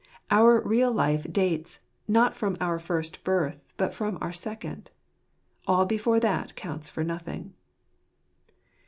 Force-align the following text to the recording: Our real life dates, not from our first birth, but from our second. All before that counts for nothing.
Our 0.31 0.59
real 0.67 0.91
life 0.91 1.27
dates, 1.31 1.79
not 2.07 2.35
from 2.35 2.57
our 2.59 2.79
first 2.79 3.23
birth, 3.23 3.71
but 3.77 3.93
from 3.93 4.17
our 4.19 4.33
second. 4.33 4.89
All 5.67 5.85
before 5.85 6.19
that 6.21 6.55
counts 6.55 6.89
for 6.89 7.03
nothing. 7.03 7.53